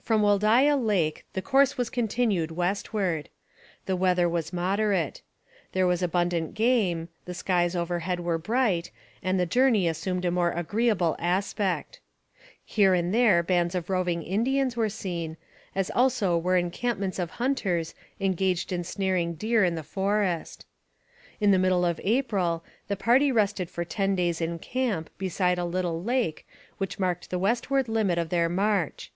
From 0.00 0.20
Wholdaia 0.20 0.76
Lake 0.76 1.24
the 1.32 1.42
course 1.42 1.76
was 1.76 1.90
continued 1.90 2.52
westward. 2.52 3.28
The 3.86 3.96
weather 3.96 4.28
was 4.28 4.52
moderate. 4.52 5.20
There 5.72 5.84
was 5.84 6.00
abundant 6.00 6.54
game, 6.54 7.08
the 7.24 7.34
skies 7.34 7.74
overhead 7.74 8.20
were 8.20 8.38
bright, 8.38 8.92
and 9.20 9.34
the 9.40 9.46
journey 9.46 9.88
assumed 9.88 10.24
a 10.24 10.30
more 10.30 10.52
agreeable 10.52 11.16
aspect. 11.18 11.98
Here 12.64 12.94
and 12.94 13.12
there 13.12 13.42
bands 13.42 13.74
of 13.74 13.90
roving 13.90 14.22
Indians 14.22 14.76
were 14.76 14.88
seen, 14.88 15.36
as 15.74 15.90
also 15.90 16.38
were 16.38 16.56
encampments 16.56 17.18
of 17.18 17.30
hunters 17.42 17.96
engaged 18.20 18.70
in 18.70 18.84
snaring 18.84 19.34
deer 19.34 19.64
in 19.64 19.74
the 19.74 19.82
forest. 19.82 20.66
In 21.40 21.50
the 21.50 21.58
middle 21.58 21.84
of 21.84 22.00
April, 22.04 22.62
the 22.86 22.94
party 22.94 23.32
rested 23.32 23.68
for 23.68 23.84
ten 23.84 24.14
days 24.14 24.40
in 24.40 24.60
camp 24.60 25.10
beside 25.18 25.58
a 25.58 25.64
little 25.64 26.00
lake 26.00 26.46
which 26.78 27.00
marked 27.00 27.28
the 27.30 27.40
westward 27.40 27.88
limit 27.88 28.18
of 28.18 28.28
their 28.28 28.48
march. 28.48 29.10